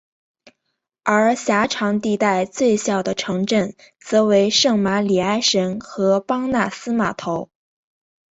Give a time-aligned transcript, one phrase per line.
[1.03, 7.51] 而狭长地带最小的城镇则为圣玛里埃什和邦纳斯码头。